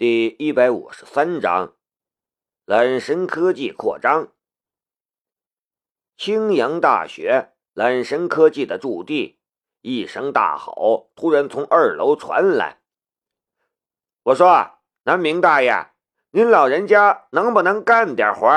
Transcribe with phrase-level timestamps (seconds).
[0.00, 1.74] 第一百五十三章，
[2.64, 4.32] 揽神科技扩张。
[6.16, 9.38] 青阳大学揽神科技的驻地，
[9.82, 12.80] 一声大吼突然从二楼传来。
[14.22, 15.88] 我说：“南明大爷，
[16.30, 18.48] 您老人家能不能干点活？”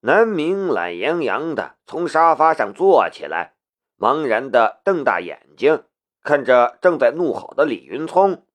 [0.00, 3.56] 南明懒洋洋的从沙发上坐起来，
[3.98, 5.84] 茫然的瞪大眼睛
[6.22, 8.46] 看着正在怒吼的李云聪。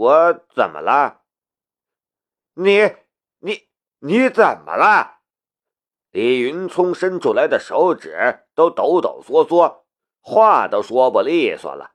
[0.00, 1.20] 我怎么了？
[2.54, 2.90] 你
[3.40, 5.18] 你你怎么了？
[6.10, 9.82] 李云聪伸出来的手指都抖抖嗦嗦，
[10.22, 11.92] 话都说不利索了。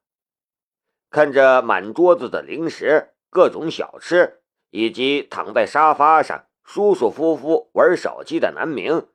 [1.09, 9.09] 看着满桌子的零食、各种小吃，以及躺在沙发上舒舒服服玩手机的南明，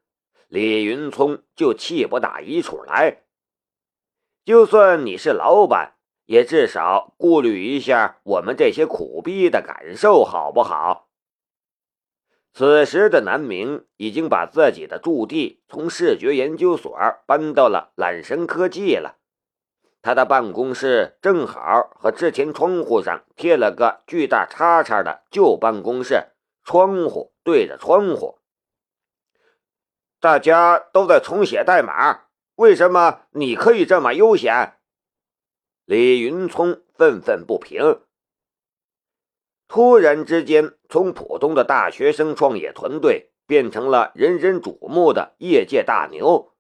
[0.48, 3.22] 李云聪就气不打一处来。
[4.44, 5.99] 就算你是老板。
[6.30, 11.08] 也至少顾虑一下我们这些苦逼的感受，好不好？
[12.52, 19.16] 此时的南明已经把自己的驻地从视觉研究所搬到了揽神科技了，
[20.02, 26.28] 他的办公室正好和之前窗户上贴了个巨大叉叉的旧办公室，
[26.62, 28.38] 窗户对着窗户。
[30.20, 34.76] 大家都在重写代码，为什么你可以这么悠闲？
[35.90, 37.98] 李云聪愤愤不平。
[39.66, 46.52] 突然之间，从普通的大学生创业团队变成了人人瞩目的业界大牛。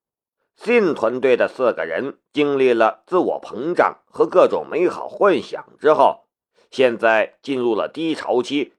[0.56, 6.24] 信团队的四个人经历了自我膨胀和各种美好幻想之后，
[6.72, 8.74] 现在进入了低潮期，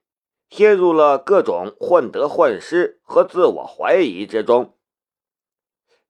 [0.50, 4.76] 陷入了各种患得患失和自我怀疑之中。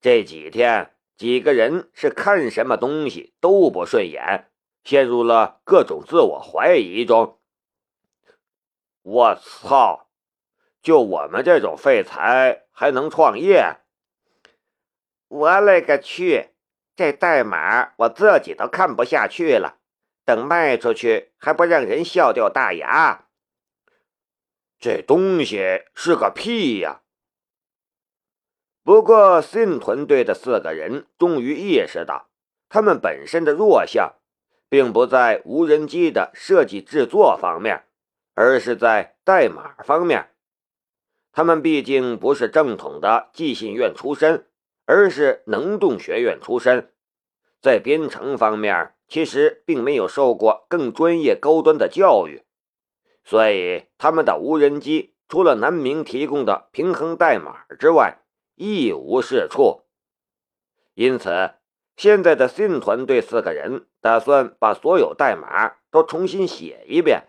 [0.00, 0.91] 这几天。
[1.16, 4.50] 几个人是看什么东西都不顺眼，
[4.82, 7.38] 陷入了各种自我怀疑中。
[9.02, 10.08] 我操！
[10.82, 13.76] 就我们这种废材还能创业？
[15.28, 16.50] 我勒个去！
[16.96, 19.78] 这代码我自己都看不下去了，
[20.24, 23.28] 等卖出去还不让人笑掉大牙？
[24.78, 27.01] 这东西是个屁呀！
[28.84, 32.28] 不过，信团队的四个人终于意识到，
[32.68, 34.14] 他们本身的弱项，
[34.68, 37.84] 并不在无人机的设计制作方面，
[38.34, 40.30] 而是在代码方面。
[41.32, 44.46] 他们毕竟不是正统的寄信院出身，
[44.84, 46.90] 而是能动学院出身，
[47.60, 52.42] 在编程方面其实并没有受过更专业高端的教育，
[53.24, 58.18] 所以他们的无人机除了南明提供的平衡代码之外，
[58.54, 59.82] 一无是处，
[60.94, 61.54] 因此，
[61.96, 67.28] 现在的信团队四个人打算把所有代码都重新写一遍。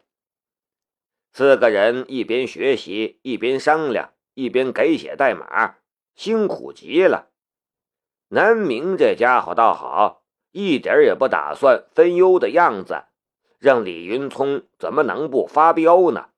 [1.32, 5.78] 四个人一边学习，一边商量，一边改写代码，
[6.14, 7.30] 辛苦极了。
[8.28, 13.06] 南明这家伙倒好，一点也不打算分忧的样子，
[13.60, 16.30] 让李云聪怎么能不发飙呢？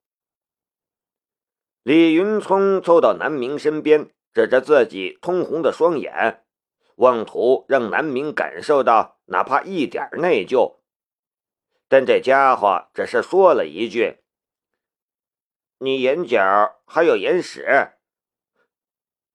[1.83, 4.09] 李云聪凑到南明身边。
[4.35, 6.43] 指着自己通红的双眼，
[6.97, 10.79] 妄图让南明感受到哪怕一点内疚，
[11.87, 14.17] 但这家伙只是说了一句
[15.79, 17.93] ：“你眼角还有眼屎。”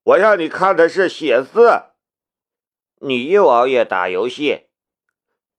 [0.04, 1.84] 我让你看的是血丝。
[2.96, 4.66] 你又熬夜打游戏，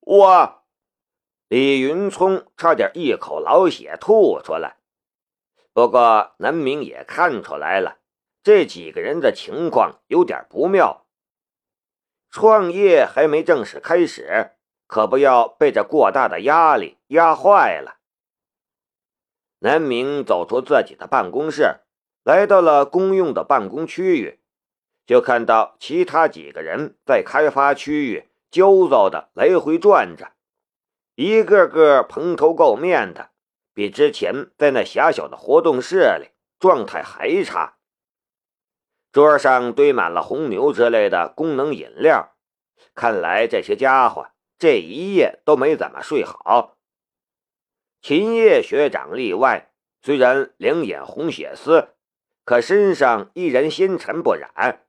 [0.02, 0.64] 我
[1.48, 4.78] 李云聪差点一口老血吐出来。
[5.74, 8.01] 不过南明也看出来了。
[8.44, 11.06] 这几个人的情况有点不妙，
[12.32, 14.54] 创业还没正式开始，
[14.88, 17.98] 可不要被这过大的压力压坏了。
[19.60, 21.82] 南明走出自己的办公室，
[22.24, 24.40] 来到了公用的办公区域，
[25.06, 30.32] 就看到其他几个人在开发区域焦躁的来回转着，
[31.14, 33.30] 一个个蓬头垢面的，
[33.72, 36.30] 比之前在那狭小的活动室里
[36.60, 37.78] 状态还差。
[39.12, 42.34] 桌上堆满了红牛之类的功能饮料，
[42.96, 44.28] 看来这些家伙
[44.58, 46.78] 这一夜都没怎么睡好。
[48.02, 49.72] 秦叶学长例外，
[50.02, 51.90] 虽然两眼红血丝，
[52.46, 54.86] 可身上依然纤尘不染。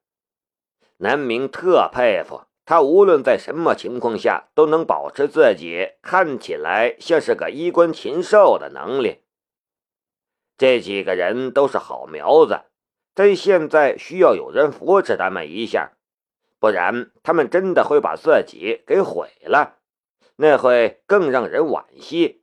[0.98, 9.22] 南明特佩服他，无论在什么情况下都能保持自己看起来像是个衣冠禽兽的能力。
[10.56, 12.60] 这几个人都是好苗子。
[13.14, 15.92] 但现在需要有人扶持他们一下，
[16.58, 19.78] 不然他们真的会把自己给毁了，
[20.36, 22.42] 那会更让人惋惜。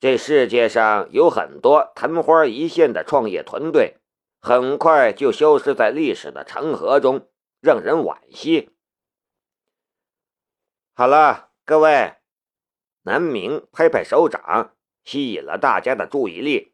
[0.00, 3.98] 这世界上有很多昙花一现的创业团队，
[4.40, 7.28] 很快就消失在历史的长河中，
[7.60, 8.70] 让人惋惜。
[10.94, 12.16] 好了，各位，
[13.02, 14.74] 南明拍拍手掌，
[15.04, 16.71] 吸引了大家的注意力。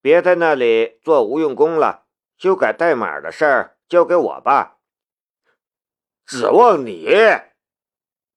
[0.00, 2.06] 别在那里做无用功了，
[2.38, 4.78] 修改代码的事儿交给我吧。
[6.24, 7.14] 指望你？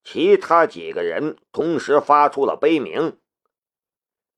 [0.04, 3.20] 其他几个人同时发出了悲鸣。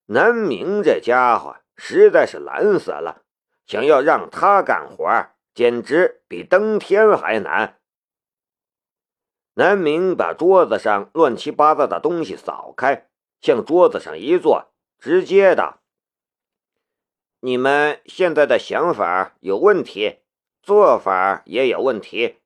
[0.08, 3.24] 南明这家伙实在是懒死了，
[3.66, 5.10] 想要让他干活，
[5.56, 7.80] 简直比登天还难。
[9.56, 13.10] 南明把桌子上乱七八糟的东西扫开，
[13.42, 15.80] 向桌子上一坐，直接的
[17.46, 20.18] ：“你们现在的想法有问题，
[20.64, 22.38] 做法也有问题，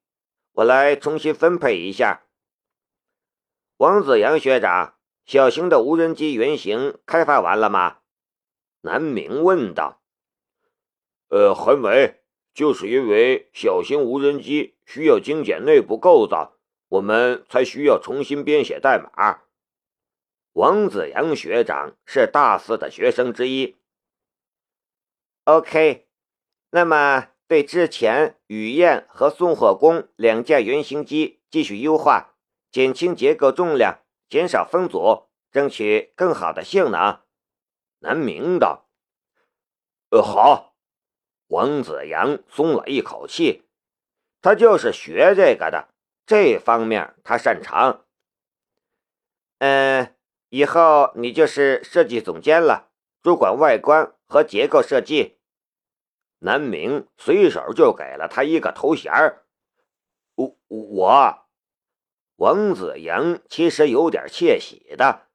[0.51, 2.23] 我来重新分配一下。”
[3.79, 4.95] 王子阳学长。
[5.25, 7.99] 小型的无人机原型开发完了吗？
[8.81, 10.01] 南明问道。
[11.29, 12.19] 呃，还没，
[12.53, 16.57] 就是因为小型无人机需要精简内部构造，
[16.89, 19.43] 我们才需要重新编写代码。
[20.53, 23.77] 王子阳学长是大四的学生之一。
[25.51, 26.07] OK，
[26.69, 32.35] 那么对之前雨燕和送火工两架原型机继续优化，
[32.69, 34.01] 减轻结构重量。
[34.29, 37.21] 减少分组，争取更好的性能。
[38.01, 38.87] 南明道
[40.11, 40.75] ：“呃，好。”
[41.49, 43.63] 王子阳松了一口气，
[44.43, 45.89] 他就是学这个的，
[46.27, 48.05] 这方面他擅长。
[49.57, 50.13] 嗯，
[50.49, 52.91] 以后你就是设计总监了，
[53.23, 55.38] 主管外观和结构设计。
[56.39, 59.45] 南明随手就给了他一个头衔儿。
[60.35, 61.45] 我我。
[62.37, 65.27] 王子阳其实有点窃喜的，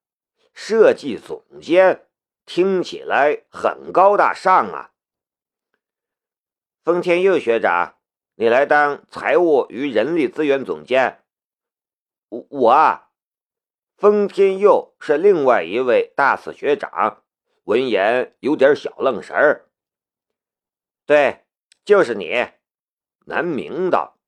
[0.55, 2.07] 设计总监
[2.47, 4.93] 听起来很高大上啊。
[6.83, 7.97] 丰天佑学长，
[8.37, 11.23] 你来当财务与人力资源总监。
[12.31, 13.11] 我我啊，
[13.99, 17.23] 丰天佑是另外一位大四学长，
[17.65, 19.69] 闻言有点小愣神儿。
[21.07, 21.45] 对，
[21.85, 22.47] 就是你，
[23.27, 24.19] 南明道。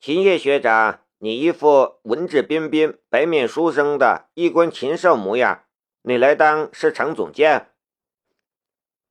[0.00, 5.64] 秦叶学长，你一副文质彬彬、白面书生的衣冠禽兽模样，
[6.02, 7.72] 你来当市场总监？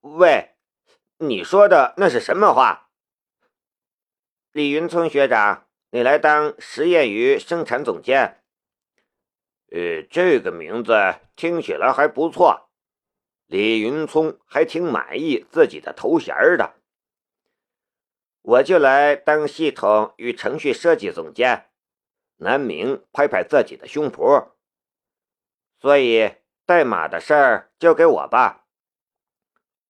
[0.01, 0.55] 喂，
[1.17, 2.89] 你说的那是什么话？
[4.51, 8.41] 李云聪学长，你来当实验与生产总监？
[9.71, 10.93] 呃，这个名字
[11.35, 12.64] 听起来还不错。
[13.47, 16.75] 李云聪还挺满意自己的头衔的。
[18.41, 21.69] 我就来当系统与程序设计总监。
[22.37, 24.49] 南明拍拍自己的胸脯，
[25.79, 26.33] 所以
[26.65, 28.65] 代码的事儿交给我吧。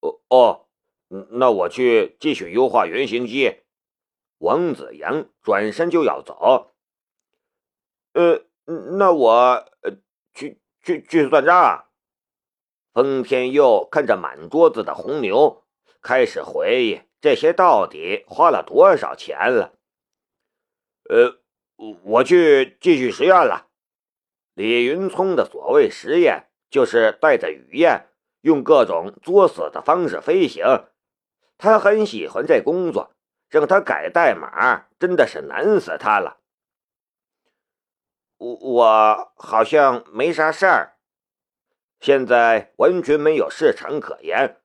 [0.02, 0.68] 哦哦，
[1.32, 3.64] 那我去继续优化原型机。
[4.38, 6.76] 王子阳转身就要走。
[8.14, 9.32] 呃，那我
[9.82, 9.98] 呃
[10.34, 11.88] 去去去算账。
[12.96, 15.66] 封天佑看着满桌子的红牛，
[16.02, 17.02] 开始回忆。
[17.20, 19.74] 这些到底花了多少钱了？
[21.10, 21.42] 呃，
[22.04, 23.68] 我去继续实验了。
[24.54, 28.08] 李云聪的所谓实验，就是带着雨燕，
[28.40, 30.64] 用各种作死的方式飞行。
[31.58, 33.12] 他很喜欢这工作，
[33.50, 36.38] 让他改代码真的是难死他了。
[38.38, 40.95] 我我好像没啥事儿，
[42.00, 44.62] 现在完全没有市场可言。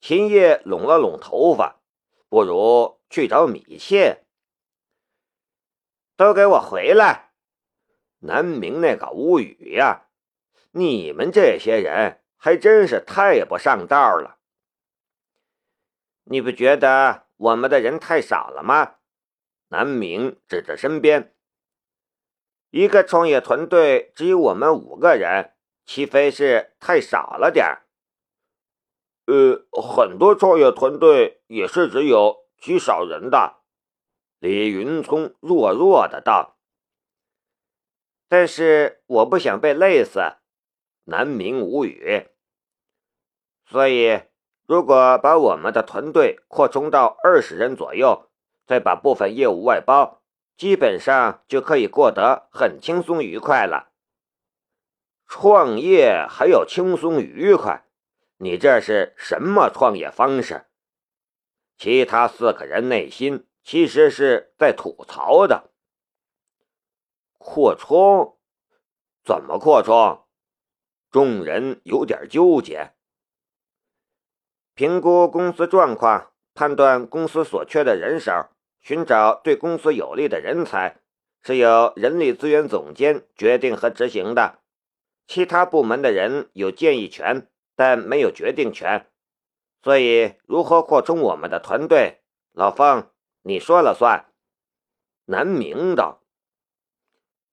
[0.00, 1.80] 秦叶拢了拢头发。
[2.28, 4.24] 不如去找米线。
[6.16, 7.32] 都给我回来！
[8.20, 10.06] 南明那个无语呀，
[10.70, 14.38] 你们这些人还真是太不上道了。
[16.24, 18.98] 你不觉得我们的人太少了吗？
[19.68, 21.34] 南明指着身边，
[22.70, 25.54] 一个创业团队只有我们五个人，
[25.90, 27.82] 岂非是太少了点儿？
[29.26, 33.56] 呃，很多创业团队也是只有极少人的。
[34.38, 36.58] 李云聪弱弱的道
[38.30, 40.20] ：“但是我不想被累死。”
[41.06, 42.28] 南明无语。
[43.66, 44.20] 所以，
[44.68, 48.30] 如果把我们的团队扩充到二十人左右，
[48.64, 50.22] 再把部分业务外包，
[50.56, 53.89] 基本上就可以过得很轻松愉快了。
[55.32, 57.86] 创业还要轻松愉快？
[58.38, 60.66] 你这是什么创业方式？
[61.78, 65.70] 其他四个人内心其实是在吐槽的。
[67.38, 68.38] 扩充？
[69.22, 70.24] 怎么扩充？
[71.12, 72.90] 众人有点纠结。
[74.74, 78.48] 评估公司状况，判断公司所缺的人手，
[78.80, 80.96] 寻找对公司有利的人才，
[81.40, 84.56] 是由人力资源总监决定和执行的。
[85.30, 87.46] 其他部门的人有建议权，
[87.76, 89.08] 但没有决定权。
[89.80, 94.32] 所以，如何扩充我们的团队，老方，你说了算。
[95.26, 96.24] 南明道。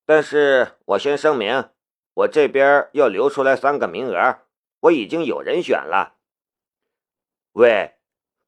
[0.07, 1.69] 但是我先声明，
[2.15, 4.39] 我这边要留出来三个名额，
[4.79, 6.15] 我已经有人选了。
[7.51, 7.99] 喂，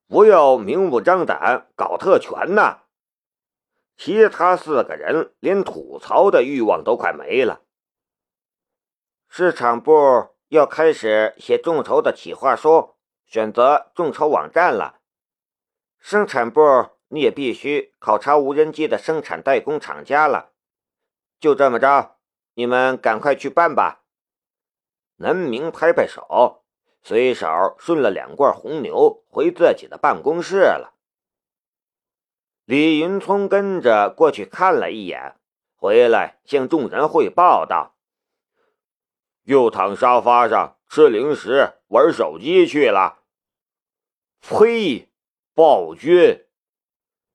[0.07, 2.79] 不要明目张胆搞特权呐！
[3.95, 7.61] 其他四个人连吐槽的欲望都快没了。
[9.31, 12.95] 市场部要开始写众筹的企划书，
[13.25, 14.99] 选择众筹网站了。
[15.99, 16.61] 生产部
[17.09, 20.53] 你也必须考察无人机的生产代工厂家了。
[21.39, 22.17] 就这么着，
[22.55, 24.01] 你们赶快去办吧。
[25.17, 26.63] 南明拍拍手。
[27.01, 30.95] 随手顺了两罐红牛，回自己的办公室了。
[32.65, 35.37] 李云聪跟着过去看了一眼，
[35.77, 37.95] 回来向众人汇报道
[39.49, 43.23] ：“又躺沙发上吃零食、玩手机去了。”
[44.47, 45.09] 呸！
[45.55, 46.45] 暴君！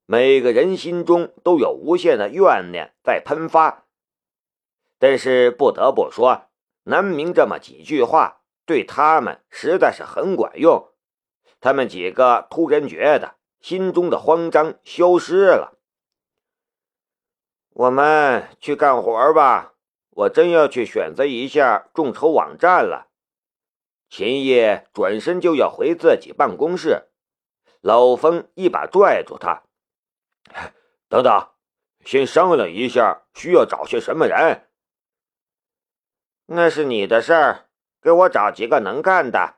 [0.07, 3.87] 每个人心中都有无限的怨念在喷发，
[5.01, 6.47] 但是不得不说，
[6.85, 8.43] 南明这么几句话。
[8.67, 10.89] 对他们实在是很管用，
[11.61, 15.79] 他们几个突然觉得心中的慌张消失了。
[17.69, 19.74] 我们去干活吧，
[20.15, 23.11] 我真要去选择一下众筹网站了。
[24.09, 27.09] 秦叶转身就要回自己办公室，
[27.81, 29.65] 老冯一把拽住他
[31.09, 31.49] ：“等等，
[32.05, 34.69] 先商量一下，需要找些什么人？
[36.47, 37.61] 那是你的事儿。”
[38.05, 39.55] 给我找几个能干的，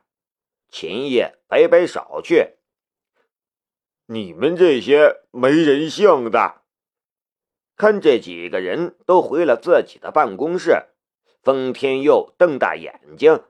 [0.69, 2.59] 秦叶摆摆手去。
[4.05, 6.61] 你们这些没人性的！
[7.77, 10.87] 看这几个人都回了自己的办公室，
[11.43, 13.43] 封天佑瞪大眼睛，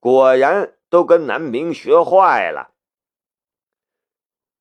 [0.00, 2.72] 果然都跟南明学坏了。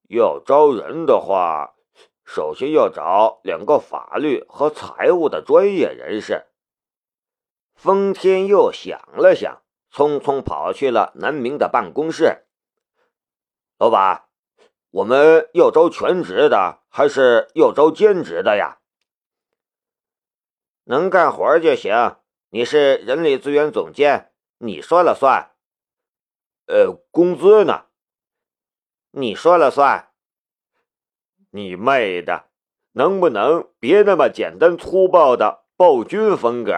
[0.10, 1.76] 要招人的话，
[2.26, 6.48] 首先要找两个法律和财务的专业人士。
[7.74, 12.44] 封天佑想了想，匆匆跑去了南明的办公室。
[13.80, 14.26] 老板，
[14.94, 18.78] 我们要招全职的，还是要招兼职的呀？
[20.84, 22.18] 能干活就行。
[22.50, 25.50] 你是人力资源总监，你说了算。
[26.68, 27.86] 呃，工资呢？
[29.10, 30.12] 你说了算。
[31.50, 32.50] 你妹的，
[32.92, 36.72] 能不能别那么简单粗暴的暴君风格？